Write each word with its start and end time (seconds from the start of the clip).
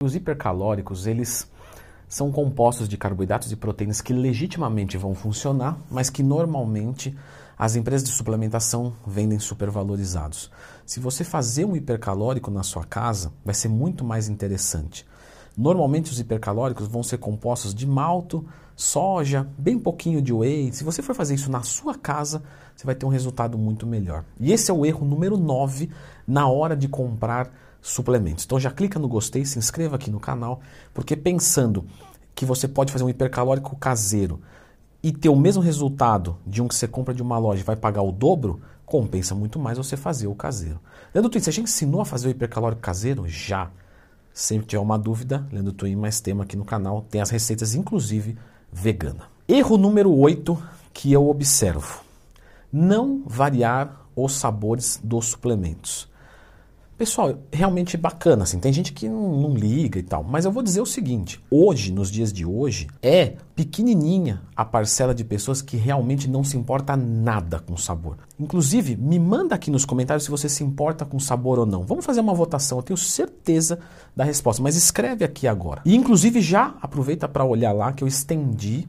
Os 0.00 0.14
hipercalóricos, 0.14 1.08
eles 1.08 1.50
são 2.08 2.30
compostos 2.30 2.88
de 2.88 2.96
carboidratos 2.96 3.50
e 3.50 3.56
proteínas 3.56 4.00
que 4.00 4.12
legitimamente 4.12 4.96
vão 4.96 5.12
funcionar, 5.12 5.76
mas 5.90 6.08
que 6.08 6.22
normalmente 6.22 7.18
as 7.58 7.74
empresas 7.74 8.08
de 8.08 8.14
suplementação 8.14 8.94
vendem 9.04 9.40
supervalorizados. 9.40 10.52
Se 10.86 11.00
você 11.00 11.24
fazer 11.24 11.64
um 11.64 11.74
hipercalórico 11.74 12.48
na 12.48 12.62
sua 12.62 12.84
casa, 12.84 13.32
vai 13.44 13.56
ser 13.56 13.66
muito 13.66 14.04
mais 14.04 14.28
interessante. 14.28 15.04
Normalmente 15.56 16.12
os 16.12 16.20
hipercalóricos 16.20 16.86
vão 16.86 17.02
ser 17.02 17.18
compostos 17.18 17.74
de 17.74 17.84
malto, 17.84 18.46
soja, 18.76 19.48
bem 19.58 19.76
pouquinho 19.76 20.22
de 20.22 20.32
whey. 20.32 20.72
Se 20.72 20.84
você 20.84 21.02
for 21.02 21.16
fazer 21.16 21.34
isso 21.34 21.50
na 21.50 21.62
sua 21.62 21.96
casa, 21.96 22.44
você 22.76 22.86
vai 22.86 22.94
ter 22.94 23.04
um 23.04 23.08
resultado 23.08 23.58
muito 23.58 23.84
melhor. 23.84 24.24
E 24.38 24.52
esse 24.52 24.70
é 24.70 24.74
o 24.74 24.86
erro 24.86 25.04
número 25.04 25.36
9 25.36 25.90
na 26.24 26.46
hora 26.46 26.76
de 26.76 26.86
comprar 26.86 27.50
suplementos. 27.80 28.44
Então 28.44 28.58
já 28.58 28.70
clica 28.70 28.98
no 28.98 29.08
gostei, 29.08 29.44
se 29.44 29.58
inscreva 29.58 29.96
aqui 29.96 30.10
no 30.10 30.20
canal, 30.20 30.60
porque 30.92 31.16
pensando 31.16 31.84
que 32.34 32.44
você 32.44 32.68
pode 32.68 32.92
fazer 32.92 33.04
um 33.04 33.08
hipercalórico 33.08 33.76
caseiro 33.76 34.40
e 35.02 35.12
ter 35.12 35.28
o 35.28 35.36
mesmo 35.36 35.62
resultado 35.62 36.36
de 36.46 36.62
um 36.62 36.68
que 36.68 36.74
você 36.74 36.88
compra 36.88 37.14
de 37.14 37.22
uma 37.22 37.38
loja 37.38 37.62
e 37.62 37.64
vai 37.64 37.76
pagar 37.76 38.02
o 38.02 38.12
dobro, 38.12 38.60
compensa 38.84 39.34
muito 39.34 39.58
mais 39.58 39.78
você 39.78 39.96
fazer 39.96 40.26
o 40.26 40.34
caseiro. 40.34 40.80
Leandro 41.14 41.30
Twin, 41.30 41.40
você 41.40 41.52
já 41.52 41.62
ensinou 41.62 42.00
a 42.00 42.04
fazer 42.04 42.28
o 42.28 42.30
hipercalórico 42.30 42.80
caseiro? 42.80 43.26
Já. 43.26 43.70
Sempre 44.32 44.68
tiver 44.68 44.80
uma 44.80 44.98
dúvida, 44.98 45.46
Leandro 45.52 45.72
Twin, 45.72 45.96
mais 45.96 46.20
tema 46.20 46.44
aqui 46.44 46.56
no 46.56 46.64
canal, 46.64 47.04
tem 47.10 47.20
as 47.20 47.30
receitas, 47.30 47.74
inclusive 47.74 48.36
vegana. 48.72 49.24
Erro 49.48 49.76
número 49.76 50.14
8 50.14 50.62
que 50.92 51.12
eu 51.12 51.28
observo: 51.28 52.02
não 52.72 53.22
variar 53.26 54.06
os 54.14 54.34
sabores 54.34 55.00
dos 55.02 55.26
suplementos. 55.26 56.08
Pessoal, 56.98 57.38
realmente 57.52 57.96
bacana, 57.96 58.42
assim, 58.42 58.58
tem 58.58 58.72
gente 58.72 58.92
que 58.92 59.08
não, 59.08 59.40
não, 59.40 59.54
liga 59.54 60.00
e 60.00 60.02
tal, 60.02 60.24
mas 60.24 60.44
eu 60.44 60.50
vou 60.50 60.64
dizer 60.64 60.80
o 60.80 60.86
seguinte, 60.86 61.40
hoje, 61.48 61.92
nos 61.92 62.10
dias 62.10 62.32
de 62.32 62.44
hoje, 62.44 62.88
é 63.00 63.36
pequenininha 63.54 64.42
a 64.56 64.64
parcela 64.64 65.14
de 65.14 65.22
pessoas 65.22 65.62
que 65.62 65.76
realmente 65.76 66.28
não 66.28 66.42
se 66.42 66.56
importa 66.56 66.96
nada 66.96 67.60
com 67.60 67.76
sabor. 67.76 68.16
Inclusive, 68.36 68.96
me 68.96 69.16
manda 69.16 69.54
aqui 69.54 69.70
nos 69.70 69.84
comentários 69.84 70.24
se 70.24 70.30
você 70.30 70.48
se 70.48 70.64
importa 70.64 71.04
com 71.04 71.20
sabor 71.20 71.60
ou 71.60 71.66
não. 71.66 71.84
Vamos 71.84 72.04
fazer 72.04 72.18
uma 72.18 72.34
votação, 72.34 72.78
eu 72.78 72.82
tenho 72.82 72.96
certeza 72.96 73.78
da 74.16 74.24
resposta, 74.24 74.60
mas 74.60 74.74
escreve 74.74 75.24
aqui 75.24 75.46
agora. 75.46 75.82
E 75.84 75.94
inclusive 75.94 76.40
já 76.40 76.74
aproveita 76.82 77.28
para 77.28 77.44
olhar 77.44 77.70
lá 77.70 77.92
que 77.92 78.02
eu 78.02 78.08
estendi 78.08 78.88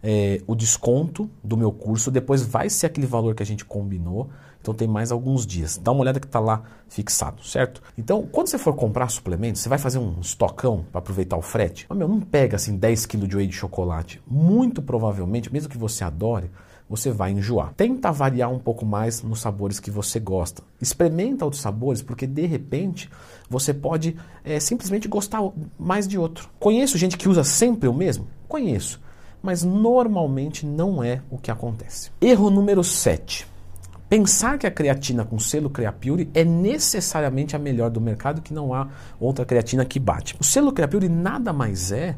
é, 0.00 0.40
o 0.46 0.54
desconto 0.54 1.28
do 1.42 1.56
meu 1.56 1.72
curso, 1.72 2.08
depois 2.08 2.42
vai 2.42 2.70
ser 2.70 2.86
aquele 2.86 3.06
valor 3.06 3.34
que 3.34 3.42
a 3.42 3.46
gente 3.46 3.64
combinou, 3.64 4.30
então 4.60 4.74
tem 4.74 4.88
mais 4.88 5.10
alguns 5.12 5.46
dias. 5.46 5.78
Dá 5.78 5.92
uma 5.92 6.02
olhada 6.02 6.20
que 6.20 6.26
está 6.26 6.40
lá 6.40 6.62
fixado, 6.88 7.44
certo? 7.44 7.82
Então, 7.96 8.26
quando 8.30 8.48
você 8.48 8.58
for 8.58 8.74
comprar 8.74 9.08
suplementos, 9.08 9.60
você 9.60 9.68
vai 9.68 9.78
fazer 9.78 9.98
um 9.98 10.20
estocão 10.20 10.84
para 10.90 10.98
aproveitar 10.98 11.36
o 11.36 11.42
frete. 11.42 11.86
Mas, 11.88 11.98
meu, 11.98 12.08
não 12.08 12.20
pega 12.20 12.56
assim 12.56 12.76
10 12.76 13.06
kg 13.06 13.26
de 13.26 13.36
whey 13.36 13.46
de 13.46 13.54
chocolate. 13.54 14.20
Muito 14.26 14.82
provavelmente, 14.82 15.52
mesmo 15.52 15.68
que 15.68 15.78
você 15.78 16.04
adore, 16.04 16.50
você 16.88 17.10
vai 17.10 17.32
enjoar. 17.32 17.74
Tenta 17.74 18.10
variar 18.10 18.50
um 18.50 18.58
pouco 18.58 18.84
mais 18.84 19.22
nos 19.22 19.40
sabores 19.40 19.78
que 19.78 19.90
você 19.90 20.18
gosta. 20.18 20.62
Experimenta 20.80 21.44
outros 21.44 21.62
sabores, 21.62 22.02
porque 22.02 22.26
de 22.26 22.46
repente 22.46 23.10
você 23.48 23.74
pode 23.74 24.16
é, 24.44 24.58
simplesmente 24.58 25.06
gostar 25.06 25.40
mais 25.78 26.08
de 26.08 26.18
outro. 26.18 26.48
Conheço 26.58 26.98
gente 26.98 27.16
que 27.16 27.28
usa 27.28 27.44
sempre 27.44 27.88
o 27.88 27.94
mesmo? 27.94 28.26
Conheço 28.48 29.00
mas 29.42 29.62
normalmente 29.62 30.66
não 30.66 31.02
é 31.02 31.22
o 31.30 31.38
que 31.38 31.50
acontece. 31.50 32.10
Erro 32.20 32.50
número 32.50 32.82
7. 32.82 33.46
Pensar 34.08 34.56
que 34.56 34.66
a 34.66 34.70
creatina 34.70 35.24
com 35.24 35.38
selo 35.38 35.68
Creapure 35.68 36.30
é 36.32 36.42
necessariamente 36.42 37.54
a 37.54 37.58
melhor 37.58 37.90
do 37.90 38.00
mercado, 38.00 38.40
que 38.40 38.54
não 38.54 38.72
há 38.72 38.88
outra 39.20 39.44
creatina 39.44 39.84
que 39.84 39.98
bate. 39.98 40.34
O 40.40 40.44
selo 40.44 40.72
Creapure 40.72 41.08
nada 41.08 41.52
mais 41.52 41.92
é 41.92 42.16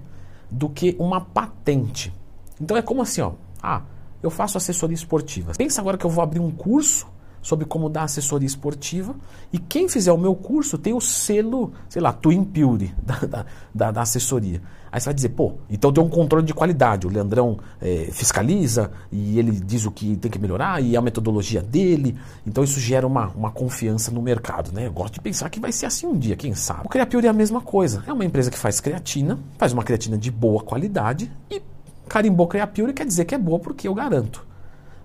do 0.48 0.68
que 0.68 0.94
uma 0.98 1.20
patente. 1.20 2.12
Então 2.60 2.76
é 2.76 2.82
como 2.82 3.02
assim, 3.02 3.20
ó, 3.20 3.32
ah, 3.60 3.82
eu 4.22 4.30
faço 4.30 4.56
assessoria 4.56 4.94
esportiva. 4.94 5.52
Pensa 5.56 5.80
agora 5.80 5.98
que 5.98 6.04
eu 6.04 6.10
vou 6.10 6.22
abrir 6.22 6.38
um 6.38 6.50
curso 6.50 7.08
sobre 7.42 7.64
como 7.64 7.88
dar 7.88 8.04
assessoria 8.04 8.46
esportiva. 8.46 9.14
E 9.52 9.58
quem 9.58 9.88
fizer 9.88 10.12
o 10.12 10.18
meu 10.18 10.34
curso 10.34 10.78
tem 10.78 10.92
o 10.92 11.00
selo, 11.00 11.72
sei 11.88 12.00
lá, 12.02 12.12
Twin 12.12 12.44
Pure 12.44 12.94
da, 13.02 13.44
da, 13.74 13.90
da, 13.90 14.02
assessoria. 14.02 14.60
Aí 14.92 15.00
você 15.00 15.06
vai 15.06 15.14
dizer, 15.14 15.28
pô, 15.30 15.54
então 15.68 15.92
tem 15.92 16.02
um 16.02 16.08
controle 16.08 16.44
de 16.44 16.52
qualidade. 16.52 17.06
O 17.06 17.10
Leandrão 17.10 17.58
é, 17.80 18.08
fiscaliza 18.10 18.90
e 19.10 19.38
ele 19.38 19.52
diz 19.52 19.86
o 19.86 19.90
que 19.90 20.16
tem 20.16 20.30
que 20.30 20.38
melhorar 20.38 20.82
e 20.82 20.96
a 20.96 21.00
metodologia 21.00 21.62
dele. 21.62 22.16
Então 22.44 22.64
isso 22.64 22.80
gera 22.80 23.06
uma, 23.06 23.28
uma 23.28 23.50
confiança 23.50 24.10
no 24.10 24.20
mercado, 24.20 24.72
né? 24.72 24.86
Eu 24.86 24.92
gosto 24.92 25.14
de 25.14 25.20
pensar 25.20 25.48
que 25.48 25.60
vai 25.60 25.70
ser 25.70 25.86
assim 25.86 26.06
um 26.06 26.18
dia, 26.18 26.34
quem 26.36 26.54
sabe. 26.54 26.82
O 26.86 26.88
Creapure 26.88 27.26
é 27.26 27.30
a 27.30 27.32
mesma 27.32 27.60
coisa. 27.60 28.02
É 28.06 28.12
uma 28.12 28.24
empresa 28.24 28.50
que 28.50 28.58
faz 28.58 28.80
creatina, 28.80 29.38
faz 29.56 29.72
uma 29.72 29.84
creatina 29.84 30.18
de 30.18 30.30
boa 30.30 30.62
qualidade 30.62 31.30
e 31.48 31.62
carimbou 32.08 32.48
Creapure 32.48 32.92
quer 32.92 33.06
dizer 33.06 33.24
que 33.24 33.34
é 33.34 33.38
boa 33.38 33.60
porque 33.60 33.86
eu 33.86 33.94
garanto. 33.94 34.49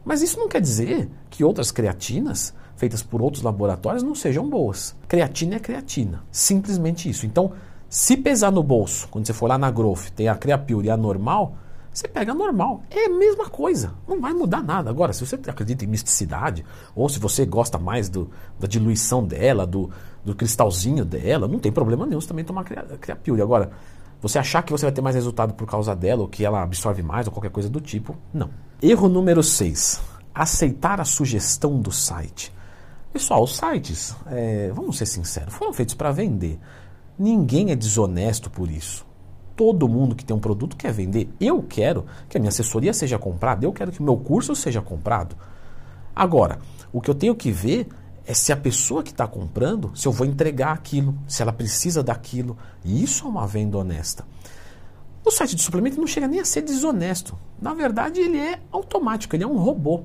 Mas 0.06 0.22
isso 0.22 0.40
não 0.40 0.48
quer 0.48 0.62
dizer 0.62 1.10
que 1.30 1.44
outras 1.44 1.72
creatinas 1.72 2.54
feitas 2.76 3.02
por 3.02 3.22
outros 3.22 3.44
laboratórios 3.44 4.04
não 4.04 4.14
sejam 4.14 4.48
boas. 4.48 4.96
Creatina 5.08 5.56
é 5.56 5.60
creatina, 5.60 6.24
simplesmente 6.32 7.10
isso. 7.10 7.26
Então, 7.26 7.54
se 7.90 8.16
pesar 8.16 8.52
no 8.52 8.62
bolso, 8.62 9.08
quando 9.10 9.26
você 9.26 9.34
for 9.34 9.48
lá 9.48 9.58
na 9.58 9.72
Growth, 9.72 10.10
tem 10.16 10.28
a 10.28 10.36
Creapure 10.36 10.88
e 10.88 10.90
a 10.92 10.98
normal, 10.98 11.56
você 11.92 12.08
pega 12.08 12.34
a 12.34 12.36
normal. 12.36 12.84
É 12.92 13.06
a 13.06 13.10
mesma 13.10 13.50
coisa, 13.50 13.94
não 14.08 14.20
vai 14.20 14.34
mudar 14.34 14.62
nada. 14.62 14.90
Agora, 14.90 15.14
se 15.14 15.26
você 15.26 15.36
acredita 15.48 15.86
em 15.86 15.88
misticidade, 15.88 16.66
ou 16.94 17.08
se 17.08 17.20
você 17.20 17.46
gosta 17.46 17.80
mais 17.80 18.10
do, 18.10 18.30
da 18.60 18.68
diluição 18.68 19.24
dela, 19.24 19.66
do, 19.66 19.90
do 20.24 20.36
cristalzinho 20.36 21.06
dela, 21.06 21.48
não 21.48 21.58
tem 21.58 21.72
problema 21.72 22.06
nenhum 22.06 22.20
você 22.20 22.28
também 22.28 22.44
tomar 22.44 22.66
Creapure. 22.66 23.42
Agora, 23.42 23.72
você 24.28 24.40
achar 24.40 24.64
que 24.64 24.72
você 24.72 24.84
vai 24.84 24.92
ter 24.92 25.02
mais 25.02 25.16
resultado 25.16 25.54
por 25.54 25.68
causa 25.68 25.96
dela, 25.96 26.24
ou 26.24 26.28
que 26.28 26.44
ela 26.44 26.64
absorve 26.64 27.04
mais, 27.04 27.28
ou 27.28 27.32
qualquer 27.32 27.52
coisa 27.52 27.70
do 27.70 27.80
tipo, 27.80 28.18
não. 28.34 28.50
Erro 28.82 29.08
número 29.08 29.44
6. 29.44 30.02
Aceitar 30.34 31.00
a 31.00 31.06
sugestão 31.06 31.80
do 31.80 31.92
site. 31.92 32.52
Pessoal, 33.14 33.44
os 33.44 33.56
sites, 33.56 34.16
é, 34.26 34.72
vamos 34.74 34.98
ser 34.98 35.06
sinceros, 35.06 35.54
foram 35.54 35.72
feitos 35.72 35.94
para 35.94 36.12
vender. 36.12 36.60
Ninguém 37.20 37.70
é 37.70 37.76
desonesto 37.76 38.50
por 38.50 38.68
isso. 38.68 39.06
Todo 39.56 39.88
mundo 39.88 40.16
que 40.16 40.26
tem 40.26 40.36
um 40.36 40.40
produto 40.40 40.76
quer 40.76 40.92
vender. 40.92 41.30
Eu 41.40 41.62
quero 41.62 42.08
que 42.28 42.36
a 42.36 42.40
minha 42.40 42.50
assessoria 42.50 42.96
seja 42.96 43.20
comprada, 43.20 43.64
eu 43.64 43.72
quero 43.72 43.92
que 43.92 44.00
o 44.00 44.04
meu 44.04 44.18
curso 44.18 44.56
seja 44.56 44.82
comprado. 44.82 45.36
Agora, 46.16 46.58
o 46.92 47.00
que 47.00 47.12
eu 47.12 47.16
tenho 47.16 47.36
que 47.36 47.52
ver 47.52 47.88
é 48.26 48.34
se 48.34 48.52
a 48.52 48.58
pessoa 48.58 49.04
que 49.04 49.12
está 49.12 49.28
comprando, 49.28 49.92
se 49.96 50.08
eu 50.08 50.12
vou 50.12 50.26
entregar 50.26 50.72
aquilo, 50.72 51.16
se 51.28 51.42
ela 51.42 51.54
precisa 51.54 52.02
daquilo. 52.02 52.58
E 52.84 53.04
isso 53.04 53.26
é 53.26 53.30
uma 53.30 53.46
venda 53.46 53.78
honesta. 53.78 54.26
O 55.24 55.32
site 55.32 55.56
de 55.56 55.62
suplemento 55.62 56.00
não 56.00 56.08
chega 56.08 56.28
nem 56.28 56.40
a 56.40 56.46
ser 56.46 56.62
desonesto. 56.62 57.38
Na 57.62 57.74
verdade, 57.74 58.20
ele 58.20 58.38
é 58.38 58.60
automático, 58.72 59.36
ele 59.36 59.44
é 59.44 59.48
um 59.48 59.58
robô. 59.58 60.04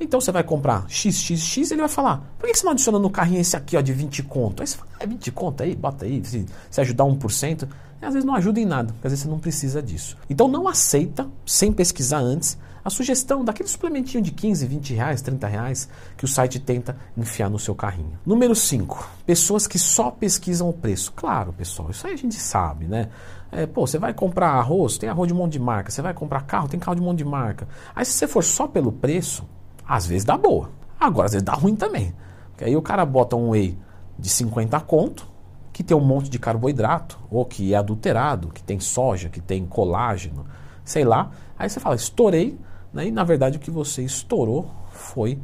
Então 0.00 0.20
você 0.20 0.30
vai 0.30 0.44
comprar 0.44 0.88
XXX, 0.88 1.72
ele 1.72 1.80
vai 1.80 1.88
falar: 1.88 2.22
por 2.38 2.48
que 2.48 2.56
você 2.56 2.64
não 2.64 2.72
adiciona 2.72 2.98
no 2.98 3.10
carrinho 3.10 3.40
esse 3.40 3.56
aqui 3.56 3.76
ó, 3.76 3.80
de 3.80 3.92
20 3.92 4.22
conto? 4.24 4.60
Aí 4.60 4.66
você 4.66 4.76
fala: 4.76 4.90
é 5.00 5.06
20 5.06 5.32
conto 5.32 5.62
aí, 5.62 5.74
bota 5.74 6.04
aí, 6.04 6.24
se, 6.24 6.46
se 6.70 6.80
ajudar 6.80 7.04
1%. 7.04 7.68
E 8.00 8.04
às 8.04 8.14
vezes 8.14 8.24
não 8.24 8.34
ajuda 8.36 8.60
em 8.60 8.64
nada, 8.64 8.92
porque 8.92 9.08
às 9.08 9.12
vezes 9.12 9.24
você 9.24 9.28
não 9.28 9.40
precisa 9.40 9.82
disso. 9.82 10.16
Então 10.30 10.46
não 10.46 10.68
aceita, 10.68 11.28
sem 11.44 11.72
pesquisar 11.72 12.18
antes, 12.18 12.56
a 12.84 12.90
sugestão 12.90 13.44
daquele 13.44 13.68
suplementinho 13.68 14.22
de 14.22 14.30
15, 14.30 14.66
20 14.66 14.94
reais, 14.94 15.22
30 15.22 15.46
reais 15.46 15.88
que 16.16 16.24
o 16.24 16.28
site 16.28 16.58
tenta 16.58 16.96
enfiar 17.16 17.50
no 17.50 17.58
seu 17.58 17.74
carrinho. 17.74 18.18
Número 18.24 18.54
5. 18.54 19.08
Pessoas 19.26 19.66
que 19.66 19.78
só 19.78 20.10
pesquisam 20.10 20.68
o 20.68 20.72
preço. 20.72 21.12
Claro, 21.14 21.52
pessoal, 21.52 21.90
isso 21.90 22.06
aí 22.06 22.14
a 22.14 22.16
gente 22.16 22.36
sabe, 22.36 22.86
né? 22.86 23.08
É, 23.50 23.66
pô, 23.66 23.86
você 23.86 23.98
vai 23.98 24.12
comprar 24.12 24.50
arroz, 24.50 24.98
tem 24.98 25.08
arroz 25.08 25.28
de 25.28 25.34
um 25.34 25.36
monte 25.36 25.52
de 25.52 25.58
marca. 25.58 25.90
Você 25.90 26.02
vai 26.02 26.12
comprar 26.14 26.42
carro, 26.42 26.68
tem 26.68 26.78
carro 26.78 26.96
de 26.96 27.02
um 27.02 27.04
monte 27.04 27.18
de 27.18 27.24
marca. 27.24 27.66
Aí 27.94 28.04
se 28.04 28.12
você 28.12 28.26
for 28.26 28.44
só 28.44 28.66
pelo 28.66 28.92
preço, 28.92 29.46
às 29.86 30.06
vezes 30.06 30.24
dá 30.24 30.36
boa. 30.36 30.70
Agora, 31.00 31.26
às 31.26 31.32
vezes 31.32 31.44
dá 31.44 31.54
ruim 31.54 31.74
também. 31.74 32.14
Porque 32.50 32.64
aí 32.64 32.76
o 32.76 32.82
cara 32.82 33.06
bota 33.06 33.36
um 33.36 33.50
whey 33.50 33.78
de 34.18 34.28
50 34.28 34.78
conto, 34.80 35.26
que 35.72 35.84
tem 35.84 35.96
um 35.96 36.04
monte 36.04 36.28
de 36.28 36.38
carboidrato, 36.38 37.18
ou 37.30 37.44
que 37.44 37.72
é 37.72 37.76
adulterado, 37.76 38.48
que 38.48 38.62
tem 38.62 38.80
soja, 38.80 39.28
que 39.28 39.40
tem 39.40 39.64
colágeno, 39.64 40.44
sei 40.88 41.04
lá. 41.04 41.30
Aí 41.58 41.68
você 41.68 41.78
fala, 41.78 41.94
estourei, 41.94 42.58
né? 42.92 43.06
E 43.06 43.10
na 43.10 43.24
verdade 43.24 43.58
o 43.58 43.60
que 43.60 43.70
você 43.70 44.02
estourou 44.02 44.70
foi 44.90 45.38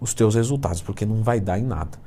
os 0.00 0.12
teus 0.12 0.34
resultados, 0.34 0.82
porque 0.82 1.06
não 1.06 1.22
vai 1.22 1.40
dar 1.40 1.58
em 1.58 1.62
nada. 1.62 1.98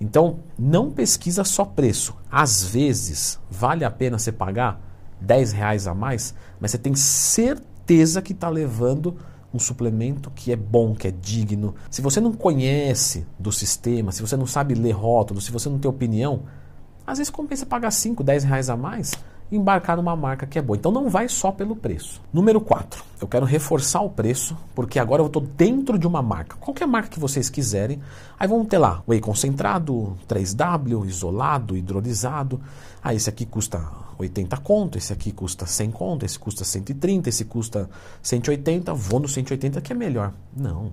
Então, 0.00 0.40
não 0.58 0.90
pesquisa 0.90 1.44
só 1.44 1.64
preço. 1.64 2.14
Às 2.30 2.64
vezes, 2.64 3.38
vale 3.50 3.84
a 3.84 3.90
pena 3.90 4.18
você 4.18 4.32
pagar 4.32 4.80
10 5.20 5.52
reais 5.52 5.86
a 5.86 5.94
mais, 5.94 6.34
mas 6.60 6.70
você 6.70 6.78
tem 6.78 6.94
certeza 6.94 8.20
que 8.20 8.32
está 8.32 8.48
levando 8.48 9.16
um 9.54 9.58
suplemento 9.58 10.30
que 10.30 10.52
é 10.52 10.56
bom, 10.56 10.94
que 10.94 11.08
é 11.08 11.10
digno. 11.10 11.74
Se 11.90 12.02
você 12.02 12.20
não 12.20 12.32
conhece 12.32 13.26
do 13.38 13.52
sistema, 13.52 14.12
se 14.12 14.20
você 14.20 14.36
não 14.36 14.46
sabe 14.46 14.74
ler 14.74 14.92
rótulo, 14.92 15.40
se 15.40 15.50
você 15.50 15.68
não 15.68 15.78
tem 15.78 15.88
opinião, 15.88 16.42
às 17.06 17.18
vezes 17.18 17.30
compensa 17.30 17.64
pagar 17.64 17.90
5, 17.90 18.22
10 18.22 18.44
reais 18.44 18.68
a 18.68 18.76
mais 18.76 19.12
embarcar 19.50 19.96
numa 19.96 20.16
marca 20.16 20.46
que 20.46 20.58
é 20.58 20.62
boa. 20.62 20.76
Então 20.76 20.90
não 20.90 21.08
vai 21.08 21.28
só 21.28 21.52
pelo 21.52 21.76
preço. 21.76 22.20
Número 22.32 22.60
4, 22.60 23.02
eu 23.20 23.28
quero 23.28 23.46
reforçar 23.46 24.00
o 24.00 24.10
preço, 24.10 24.56
porque 24.74 24.98
agora 24.98 25.22
eu 25.22 25.26
estou 25.26 25.42
dentro 25.42 25.98
de 25.98 26.06
uma 26.06 26.22
marca. 26.22 26.56
Qualquer 26.56 26.86
marca 26.86 27.08
que 27.08 27.20
vocês 27.20 27.48
quiserem. 27.48 28.00
Aí 28.38 28.48
vamos 28.48 28.66
ter 28.68 28.78
lá 28.78 29.02
whey 29.08 29.20
concentrado, 29.20 30.16
3W, 30.28 31.06
isolado, 31.06 31.76
hidrolisado. 31.76 32.60
Ah, 33.02 33.14
esse 33.14 33.30
aqui 33.30 33.46
custa 33.46 33.82
80 34.18 34.56
conto, 34.58 34.98
esse 34.98 35.12
aqui 35.12 35.30
custa 35.30 35.66
100 35.66 35.90
conto, 35.90 36.24
esse 36.24 36.38
custa 36.38 36.64
130, 36.64 37.28
esse 37.28 37.44
custa 37.44 37.88
180. 38.22 38.92
Vou 38.94 39.20
no 39.20 39.28
180 39.28 39.80
que 39.80 39.92
é 39.92 39.96
melhor. 39.96 40.32
Não. 40.56 40.92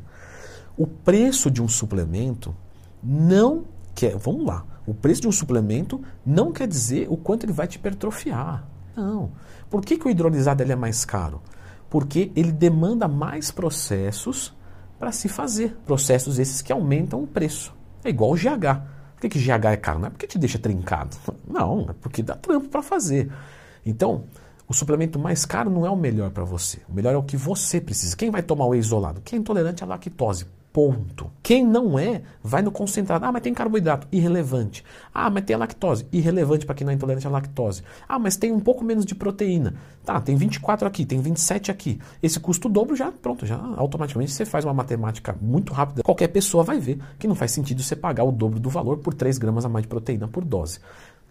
O 0.77 0.87
preço 0.87 1.49
de 1.49 1.61
um 1.61 1.67
suplemento 1.67 2.55
não 3.01 3.65
quer. 3.95 4.15
Vamos 4.17 4.45
lá. 4.45 4.65
O 4.85 4.93
preço 4.93 5.21
de 5.21 5.27
um 5.27 5.31
suplemento 5.31 6.01
não 6.25 6.51
quer 6.51 6.67
dizer 6.67 7.07
o 7.09 7.17
quanto 7.17 7.45
ele 7.45 7.53
vai 7.53 7.67
te 7.67 7.75
hipertrofiar. 7.75 8.67
Não. 8.95 9.31
Por 9.69 9.81
que, 9.81 9.97
que 9.97 10.07
o 10.07 10.09
hidrolisado 10.09 10.61
ele 10.61 10.73
é 10.73 10.75
mais 10.75 11.05
caro? 11.05 11.41
Porque 11.89 12.31
ele 12.35 12.51
demanda 12.51 13.07
mais 13.07 13.51
processos 13.51 14.53
para 14.99 15.11
se 15.11 15.27
fazer. 15.29 15.75
Processos 15.85 16.39
esses 16.39 16.61
que 16.61 16.71
aumentam 16.71 17.23
o 17.23 17.27
preço. 17.27 17.73
É 18.03 18.09
igual 18.09 18.31
o 18.31 18.35
GH. 18.35 18.81
Por 19.15 19.21
que, 19.21 19.29
que 19.29 19.39
GH 19.39 19.65
é 19.65 19.77
caro? 19.77 19.99
Não 19.99 20.07
é 20.07 20.09
porque 20.09 20.27
te 20.27 20.37
deixa 20.37 20.59
trincado. 20.59 21.15
Não, 21.47 21.87
é 21.89 21.93
porque 21.93 22.21
dá 22.21 22.35
trampo 22.35 22.67
para 22.67 22.81
fazer. 22.81 23.31
Então, 23.85 24.25
o 24.67 24.73
suplemento 24.73 25.19
mais 25.19 25.45
caro 25.45 25.69
não 25.69 25.85
é 25.85 25.89
o 25.89 25.95
melhor 25.95 26.31
para 26.31 26.43
você. 26.43 26.79
O 26.89 26.93
melhor 26.93 27.13
é 27.13 27.17
o 27.17 27.23
que 27.23 27.37
você 27.37 27.81
precisa. 27.81 28.15
Quem 28.15 28.31
vai 28.31 28.41
tomar 28.41 28.65
o 28.65 28.75
isolado? 28.75 29.21
Quem 29.21 29.37
é 29.37 29.39
intolerante 29.39 29.83
à 29.83 29.87
lactose. 29.87 30.45
Ponto. 30.71 31.29
Quem 31.43 31.63
não 31.63 31.99
é, 31.99 32.23
vai 32.41 32.63
no 32.63 32.71
concentrado. 32.71 33.23
Ah, 33.23 33.31
mas 33.31 33.43
tem 33.43 33.53
carboidrato. 33.53 34.07
Irrelevante. 34.11 34.83
Ah, 35.13 35.29
mas 35.29 35.43
tem 35.43 35.55
a 35.55 35.59
lactose. 35.59 36.07
Irrelevante 36.11 36.65
para 36.65 36.73
quem 36.73 36.83
não 36.83 36.91
é 36.91 36.95
intolerante 36.95 37.27
à 37.27 37.29
lactose. 37.29 37.83
Ah, 38.09 38.17
mas 38.17 38.37
tem 38.37 38.51
um 38.51 38.59
pouco 38.59 38.83
menos 38.83 39.05
de 39.05 39.13
proteína. 39.13 39.75
Tá, 40.03 40.19
tem 40.19 40.35
24 40.35 40.87
aqui, 40.87 41.05
tem 41.05 41.21
27 41.21 41.69
aqui. 41.69 41.99
Esse 42.23 42.39
custo 42.39 42.67
dobro 42.67 42.95
já, 42.95 43.11
pronto, 43.11 43.45
já 43.45 43.55
automaticamente 43.77 44.31
você 44.31 44.45
faz 44.45 44.65
uma 44.65 44.73
matemática 44.73 45.35
muito 45.39 45.71
rápida. 45.71 46.01
Qualquer 46.01 46.29
pessoa 46.29 46.63
vai 46.63 46.79
ver 46.79 46.99
que 47.19 47.27
não 47.27 47.35
faz 47.35 47.51
sentido 47.51 47.83
você 47.83 47.95
pagar 47.95 48.23
o 48.23 48.31
dobro 48.31 48.59
do 48.59 48.69
valor 48.69 48.97
por 48.97 49.13
3 49.13 49.37
gramas 49.37 49.65
a 49.65 49.69
mais 49.69 49.83
de 49.83 49.89
proteína 49.89 50.27
por 50.27 50.43
dose. 50.43 50.79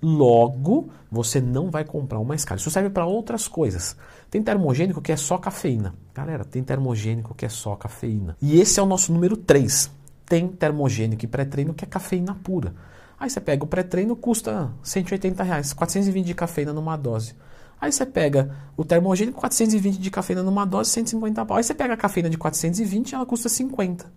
Logo, 0.02 0.90
você 1.08 1.40
não 1.40 1.70
vai 1.70 1.84
comprar 1.84 2.18
o 2.18 2.24
mais 2.24 2.44
caro. 2.44 2.60
Isso 2.60 2.70
serve 2.70 2.90
para 2.90 3.06
outras 3.06 3.46
coisas. 3.46 3.96
Tem 4.28 4.42
termogênico 4.42 5.00
que 5.00 5.12
é 5.12 5.16
só 5.16 5.38
cafeína. 5.38 5.94
Galera, 6.12 6.44
tem 6.44 6.62
termogênico 6.62 7.34
que 7.34 7.46
é 7.46 7.48
só 7.48 7.76
cafeína. 7.76 8.36
E 8.42 8.60
esse 8.60 8.80
é 8.80 8.82
o 8.82 8.86
nosso 8.86 9.12
número 9.12 9.36
3. 9.36 9.90
Tem 10.26 10.48
termogênico 10.48 11.24
e 11.24 11.28
pré-treino 11.28 11.72
que 11.72 11.84
é 11.84 11.86
cafeína 11.86 12.34
pura. 12.34 12.74
Aí 13.20 13.30
você 13.30 13.40
pega 13.40 13.62
o 13.62 13.66
pré-treino, 13.68 14.16
custa 14.16 14.72
180 14.82 15.44
reais, 15.44 15.72
420 15.72 16.26
de 16.26 16.34
cafeína 16.34 16.72
numa 16.72 16.96
dose. 16.96 17.36
Aí 17.80 17.92
você 17.92 18.04
pega 18.04 18.50
o 18.76 18.84
termogênico, 18.84 19.38
420 19.38 19.98
de 19.98 20.10
cafeína 20.10 20.42
numa 20.42 20.64
dose, 20.64 20.90
150 20.90 21.46
pau. 21.46 21.56
Aí 21.56 21.62
você 21.62 21.74
pega 21.74 21.94
a 21.94 21.96
cafeína 21.96 22.28
de 22.28 22.36
420 22.36 23.14
ela 23.14 23.24
custa 23.24 23.48
50. 23.48 24.10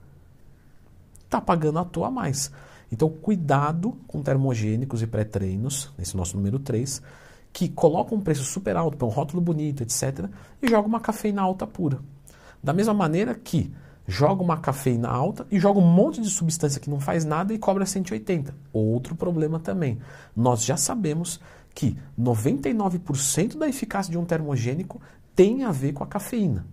Tá 1.30 1.40
pagando 1.40 1.78
à 1.78 1.86
toa 1.86 2.10
mais. 2.10 2.52
Então, 2.92 3.10
cuidado 3.10 3.98
com 4.08 4.22
termogênicos 4.22 5.02
e 5.02 5.08
pré-treinos, 5.08 5.92
nesse 5.98 6.16
nosso 6.16 6.38
número 6.38 6.60
3, 6.60 7.02
que 7.52 7.70
colocam 7.70 8.18
um 8.18 8.22
preço 8.22 8.44
super 8.44 8.76
alto 8.76 8.98
para 8.98 9.08
um 9.08 9.10
rótulo 9.10 9.42
bonito, 9.42 9.82
etc., 9.82 10.30
e 10.62 10.68
jogam 10.68 10.88
uma 10.88 11.00
cafeína 11.00 11.42
alta 11.42 11.66
pura. 11.66 12.00
Da 12.62 12.74
mesma 12.74 12.94
maneira 12.94 13.34
que 13.34 13.72
joga 14.08 14.44
uma 14.44 14.58
cafeína 14.58 15.08
alta 15.08 15.48
e 15.50 15.60
joga 15.60 15.80
um 15.80 15.88
monte 15.88 16.22
de 16.22 16.30
substância 16.30 16.80
que 16.80 16.90
não 16.90 17.00
faz 17.00 17.26
nada 17.26 17.54
e 17.54 17.58
cobra 17.58 17.86
180. 17.86 18.54
Outro 18.72 19.16
problema 19.16 19.60
também. 19.60 20.00
Nós 20.36 20.64
já 20.64 20.78
sabemos 20.78 21.40
que 21.74 21.98
99% 22.20 23.58
da 23.58 23.68
eficácia 23.68 24.12
de 24.12 24.18
um 24.18 24.26
termogênico 24.26 25.02
tem 25.36 25.64
a 25.64 25.72
ver 25.72 25.94
com 25.94 26.04
a 26.04 26.08
cafeína. 26.08 26.66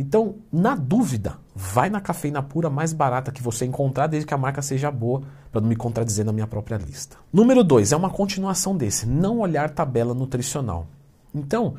Então, 0.00 0.36
na 0.50 0.74
dúvida, 0.74 1.36
vai 1.54 1.90
na 1.90 2.00
cafeína 2.00 2.42
pura 2.42 2.70
mais 2.70 2.90
barata 2.90 3.30
que 3.30 3.42
você 3.42 3.66
encontrar, 3.66 4.06
desde 4.06 4.26
que 4.26 4.32
a 4.32 4.38
marca 4.38 4.62
seja 4.62 4.90
boa, 4.90 5.20
para 5.52 5.60
não 5.60 5.68
me 5.68 5.76
contradizer 5.76 6.24
na 6.24 6.32
minha 6.32 6.46
própria 6.46 6.78
lista. 6.78 7.18
Número 7.30 7.62
2, 7.62 7.92
é 7.92 7.96
uma 7.96 8.08
continuação 8.08 8.74
desse, 8.74 9.06
não 9.06 9.40
olhar 9.40 9.68
tabela 9.68 10.14
nutricional. 10.14 10.86
Então, 11.34 11.74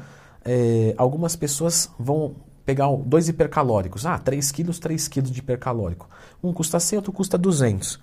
é, 0.45 0.93
algumas 0.99 1.35
pessoas 1.35 1.89
vão 1.97 2.35
pegar 2.63 2.95
dois 2.95 3.27
hipercalóricos. 3.27 4.05
Ah, 4.05 4.19
3 4.19 4.51
quilos, 4.51 4.77
3 4.77 5.07
quilos 5.07 5.31
de 5.31 5.39
hipercalórico. 5.39 6.07
Um 6.43 6.53
custa 6.53 6.79
100, 6.79 6.97
outro 6.97 7.11
custa 7.11 7.39
200. 7.39 7.99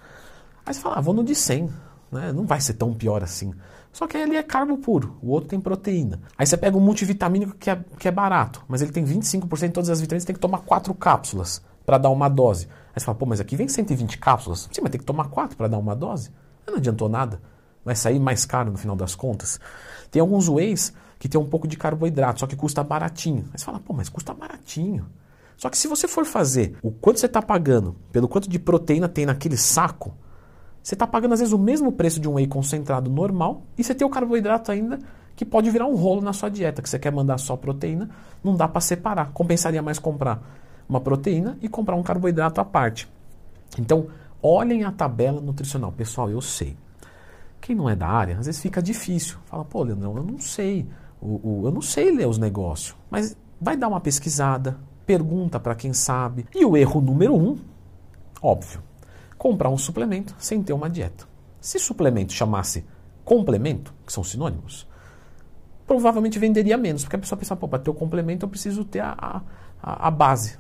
Aí 0.66 0.74
você 0.74 0.80
fala, 0.80 0.96
ah, 0.96 1.00
vou 1.00 1.14
no 1.14 1.22
de 1.22 1.36
100. 1.36 1.70
Né? 2.10 2.32
Não 2.32 2.44
vai 2.44 2.60
ser 2.60 2.74
tão 2.74 2.92
pior 2.92 3.22
assim. 3.22 3.54
Só 3.98 4.06
que 4.06 4.16
ele 4.16 4.36
é 4.36 4.44
carbo 4.44 4.78
puro, 4.78 5.18
o 5.20 5.32
outro 5.32 5.48
tem 5.48 5.58
proteína. 5.58 6.20
Aí 6.38 6.46
você 6.46 6.56
pega 6.56 6.76
um 6.76 6.80
multivitamínico 6.80 7.56
que 7.56 7.68
é, 7.68 7.84
que 7.98 8.06
é 8.06 8.12
barato, 8.12 8.64
mas 8.68 8.80
ele 8.80 8.92
tem 8.92 9.04
25% 9.04 9.66
de 9.66 9.72
todas 9.72 9.90
as 9.90 10.00
vitaminas, 10.00 10.24
tem 10.24 10.36
que 10.36 10.40
tomar 10.40 10.58
4 10.58 10.94
cápsulas 10.94 11.60
para 11.84 11.98
dar 11.98 12.08
uma 12.10 12.28
dose. 12.28 12.68
Aí 12.94 13.00
você 13.00 13.06
fala, 13.06 13.18
pô, 13.18 13.26
mas 13.26 13.40
aqui 13.40 13.56
vem 13.56 13.66
120 13.66 14.16
cápsulas. 14.18 14.68
Sim, 14.70 14.82
mas 14.82 14.92
tem 14.92 15.00
que 15.00 15.04
tomar 15.04 15.24
4 15.30 15.56
para 15.56 15.66
dar 15.66 15.78
uma 15.78 15.96
dose. 15.96 16.30
Não 16.64 16.76
adiantou 16.76 17.08
nada. 17.08 17.42
Vai 17.84 17.96
sair 17.96 18.20
mais 18.20 18.44
caro 18.44 18.70
no 18.70 18.78
final 18.78 18.94
das 18.94 19.16
contas. 19.16 19.58
Tem 20.12 20.20
alguns 20.20 20.48
whey's 20.48 20.92
que 21.18 21.28
tem 21.28 21.40
um 21.40 21.48
pouco 21.48 21.66
de 21.66 21.76
carboidrato, 21.76 22.38
só 22.38 22.46
que 22.46 22.54
custa 22.54 22.84
baratinho. 22.84 23.46
Aí 23.52 23.58
você 23.58 23.64
fala, 23.64 23.80
pô, 23.80 23.92
mas 23.92 24.08
custa 24.08 24.32
baratinho. 24.32 25.06
Só 25.56 25.68
que 25.68 25.76
se 25.76 25.88
você 25.88 26.06
for 26.06 26.24
fazer 26.24 26.78
o 26.84 26.92
quanto 26.92 27.18
você 27.18 27.26
está 27.26 27.42
pagando 27.42 27.96
pelo 28.12 28.28
quanto 28.28 28.48
de 28.48 28.60
proteína 28.60 29.08
tem 29.08 29.26
naquele 29.26 29.56
saco, 29.56 30.14
você 30.88 30.94
está 30.94 31.06
pagando 31.06 31.34
às 31.34 31.40
vezes 31.40 31.52
o 31.52 31.58
mesmo 31.58 31.92
preço 31.92 32.18
de 32.18 32.26
um 32.26 32.36
whey 32.36 32.46
concentrado 32.46 33.10
normal 33.10 33.60
e 33.76 33.84
você 33.84 33.94
tem 33.94 34.06
o 34.06 34.10
carboidrato 34.10 34.72
ainda 34.72 34.98
que 35.36 35.44
pode 35.44 35.68
virar 35.68 35.86
um 35.86 35.94
rolo 35.94 36.22
na 36.22 36.32
sua 36.32 36.48
dieta, 36.48 36.80
que 36.80 36.88
você 36.88 36.98
quer 36.98 37.12
mandar 37.12 37.36
só 37.36 37.58
proteína, 37.58 38.08
não 38.42 38.56
dá 38.56 38.66
para 38.66 38.80
separar. 38.80 39.30
Compensaria 39.32 39.82
mais 39.82 39.98
comprar 39.98 40.40
uma 40.88 40.98
proteína 40.98 41.58
e 41.60 41.68
comprar 41.68 41.94
um 41.94 42.02
carboidrato 42.02 42.58
à 42.58 42.64
parte. 42.64 43.06
Então, 43.78 44.06
olhem 44.42 44.82
a 44.82 44.90
tabela 44.90 45.42
nutricional. 45.42 45.92
Pessoal, 45.92 46.30
eu 46.30 46.40
sei. 46.40 46.74
Quem 47.60 47.76
não 47.76 47.90
é 47.90 47.94
da 47.94 48.08
área, 48.08 48.38
às 48.38 48.46
vezes 48.46 48.58
fica 48.58 48.80
difícil. 48.80 49.36
Fala, 49.44 49.66
pô, 49.66 49.82
Leandrão, 49.82 50.16
eu 50.16 50.24
não 50.24 50.38
sei. 50.38 50.86
O, 51.20 51.26
o, 51.42 51.62
eu 51.66 51.70
não 51.70 51.82
sei 51.82 52.10
ler 52.10 52.26
os 52.26 52.38
negócios. 52.38 52.96
Mas 53.10 53.36
vai 53.60 53.76
dar 53.76 53.88
uma 53.88 54.00
pesquisada, 54.00 54.78
pergunta 55.04 55.60
para 55.60 55.74
quem 55.74 55.92
sabe. 55.92 56.46
E 56.54 56.64
o 56.64 56.78
erro 56.78 57.02
número 57.02 57.36
um, 57.36 57.58
óbvio, 58.40 58.87
comprar 59.38 59.70
um 59.70 59.78
suplemento 59.78 60.34
sem 60.38 60.62
ter 60.62 60.72
uma 60.72 60.90
dieta. 60.90 61.26
Se 61.60 61.78
suplemento 61.78 62.32
chamasse 62.32 62.84
complemento, 63.24 63.94
que 64.04 64.12
são 64.12 64.24
sinônimos, 64.24 64.86
provavelmente 65.86 66.38
venderia 66.38 66.76
menos, 66.76 67.04
porque 67.04 67.16
a 67.16 67.18
pessoa 67.18 67.38
pensa, 67.38 67.56
pô, 67.56 67.68
para 67.68 67.78
ter 67.78 67.90
o 67.90 67.94
complemento 67.94 68.44
eu 68.44 68.50
preciso 68.50 68.84
ter 68.84 69.00
a, 69.00 69.42
a, 69.82 70.08
a, 70.08 70.10
base. 70.10 70.58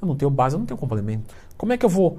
Eu 0.00 0.08
não 0.08 0.16
tenho 0.16 0.30
base, 0.30 0.54
eu 0.54 0.58
não 0.58 0.66
tenho 0.66 0.78
complemento. 0.78 1.34
Como 1.56 1.72
é 1.72 1.76
que 1.76 1.84
eu 1.84 1.90
vou 1.90 2.18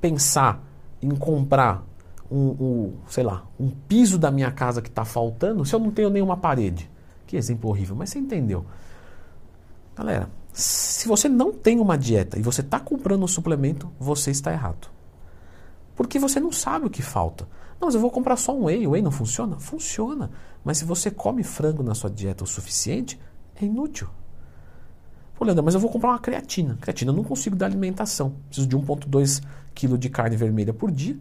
pensar 0.00 0.62
em 1.00 1.10
comprar 1.10 1.84
um, 2.30 2.36
um 2.36 2.92
sei 3.08 3.24
lá, 3.24 3.44
um 3.58 3.70
piso 3.70 4.18
da 4.18 4.30
minha 4.30 4.50
casa 4.50 4.82
que 4.82 4.88
está 4.88 5.04
faltando 5.04 5.64
se 5.64 5.74
eu 5.74 5.78
não 5.78 5.90
tenho 5.90 6.10
nenhuma 6.10 6.36
parede? 6.36 6.90
Que 7.26 7.36
exemplo 7.36 7.70
horrível, 7.70 7.96
mas 7.96 8.10
você 8.10 8.18
entendeu. 8.18 8.64
Galera, 9.96 10.28
se 10.52 11.08
você 11.08 11.28
não 11.28 11.52
tem 11.52 11.80
uma 11.80 11.96
dieta 11.96 12.38
e 12.38 12.42
você 12.42 12.60
está 12.60 12.78
comprando 12.78 13.22
um 13.22 13.28
suplemento, 13.28 13.90
você 13.98 14.30
está 14.30 14.52
errado. 14.52 14.88
Porque 15.94 16.18
você 16.18 16.40
não 16.40 16.52
sabe 16.52 16.86
o 16.86 16.90
que 16.90 17.02
falta. 17.02 17.46
Não, 17.80 17.86
mas 17.86 17.94
eu 17.94 18.00
vou 18.00 18.10
comprar 18.10 18.36
só 18.36 18.56
um 18.56 18.64
whey. 18.64 18.86
O 18.86 18.90
whey 18.90 19.02
não 19.02 19.10
funciona? 19.10 19.58
Funciona. 19.58 20.30
Mas 20.64 20.78
se 20.78 20.84
você 20.84 21.10
come 21.10 21.42
frango 21.42 21.82
na 21.82 21.94
sua 21.94 22.08
dieta 22.08 22.44
o 22.44 22.46
suficiente, 22.46 23.18
é 23.60 23.64
inútil. 23.64 24.08
Pô, 25.34 25.44
Leandro, 25.44 25.64
mas 25.64 25.74
eu 25.74 25.80
vou 25.80 25.90
comprar 25.90 26.10
uma 26.10 26.18
creatina. 26.18 26.78
Creatina 26.80 27.10
eu 27.10 27.16
não 27.16 27.24
consigo 27.24 27.56
dar 27.56 27.66
alimentação. 27.66 28.34
Preciso 28.46 28.68
de 28.68 28.76
1,2 28.76 29.42
kg 29.74 29.98
de 29.98 30.08
carne 30.08 30.36
vermelha 30.36 30.72
por 30.72 30.90
dia. 30.90 31.18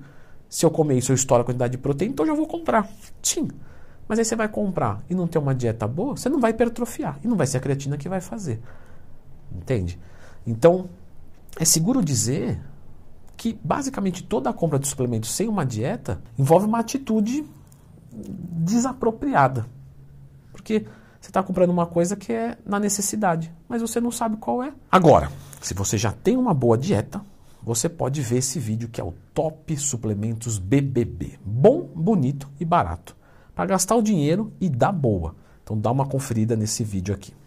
Se 0.47 0.65
eu 0.65 0.69
comer 0.69 0.97
isso, 0.97 1.11
eu 1.11 1.15
estouro 1.15 1.41
a 1.41 1.45
quantidade 1.45 1.71
de 1.71 1.77
proteína, 1.77 2.13
então 2.13 2.25
eu 2.25 2.31
já 2.31 2.35
vou 2.35 2.45
comprar. 2.45 2.87
Sim. 3.23 3.47
Mas 4.07 4.19
aí 4.19 4.25
você 4.25 4.35
vai 4.35 4.49
comprar 4.49 5.01
e 5.09 5.15
não 5.15 5.25
ter 5.25 5.39
uma 5.39 5.55
dieta 5.55 5.87
boa, 5.87 6.17
você 6.17 6.27
não 6.27 6.39
vai 6.39 6.51
hipertrofiar. 6.51 7.17
E 7.23 7.27
não 7.27 7.37
vai 7.37 7.47
ser 7.47 7.57
a 7.57 7.59
creatina 7.61 7.97
que 7.97 8.09
vai 8.09 8.19
fazer. 8.19 8.61
Entende? 9.51 9.97
Então, 10.45 10.89
é 11.57 11.65
seguro 11.65 12.03
dizer 12.03 12.59
que 13.41 13.59
basicamente 13.63 14.21
toda 14.21 14.51
a 14.51 14.53
compra 14.53 14.77
de 14.77 14.87
suplementos 14.87 15.31
sem 15.31 15.47
uma 15.47 15.65
dieta 15.65 16.21
envolve 16.37 16.67
uma 16.67 16.77
atitude 16.77 17.43
desapropriada. 18.13 19.65
Porque 20.51 20.85
você 21.19 21.31
está 21.31 21.41
comprando 21.41 21.71
uma 21.71 21.87
coisa 21.87 22.15
que 22.15 22.31
é 22.31 22.55
na 22.63 22.79
necessidade, 22.79 23.51
mas 23.67 23.81
você 23.81 23.99
não 23.99 24.11
sabe 24.11 24.37
qual 24.37 24.61
é. 24.61 24.71
Agora, 24.91 25.31
se 25.59 25.73
você 25.73 25.97
já 25.97 26.11
tem 26.11 26.37
uma 26.37 26.53
boa 26.53 26.77
dieta, 26.77 27.19
você 27.63 27.89
pode 27.89 28.21
ver 28.21 28.37
esse 28.37 28.59
vídeo 28.59 28.89
que 28.89 29.01
é 29.01 29.03
o 29.03 29.15
Top 29.33 29.75
Suplementos 29.75 30.59
BBB. 30.59 31.39
Bom, 31.43 31.89
bonito 31.95 32.47
e 32.59 32.65
barato. 32.65 33.17
Para 33.55 33.65
gastar 33.65 33.95
o 33.95 34.03
dinheiro 34.03 34.53
e 34.61 34.69
dar 34.69 34.91
boa. 34.91 35.33
Então 35.63 35.75
dá 35.75 35.89
uma 35.89 36.05
conferida 36.05 36.55
nesse 36.55 36.83
vídeo 36.83 37.11
aqui. 37.11 37.33